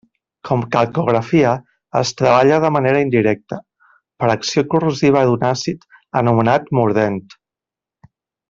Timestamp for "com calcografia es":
0.49-2.13